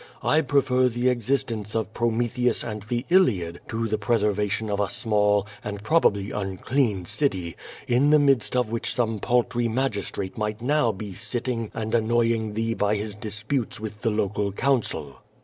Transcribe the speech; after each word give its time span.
I 0.23 0.41
prefer 0.41 0.87
the 0.89 1.09
existence 1.09 1.75
of 1.75 1.93
Prometheus 1.93 2.63
and 2.63 2.81
the 2.81 3.05
Iliad 3.11 3.59
to 3.67 3.87
the 3.87 3.99
preservation 3.99 4.67
of 4.71 4.79
a 4.79 4.89
small 4.89 5.45
and 5.63 5.83
probably 5.83 6.31
unclean 6.31 7.05
city, 7.05 7.55
in 7.87 8.09
the 8.09 8.17
midst 8.17 8.55
of 8.55 8.71
which 8.71 8.91
some 8.95 9.19
paltry 9.19 9.67
magistrate 9.67 10.39
might 10.39 10.59
now 10.59 10.91
be 10.91 11.13
sitting 11.13 11.69
and 11.75 11.93
annoying 11.93 12.55
thee 12.55 12.73
by 12.73 12.95
his 12.95 13.13
disputes 13.13 13.79
with 13.79 14.01
the 14.01 14.09
local 14.09 14.51
council." 14.51 15.19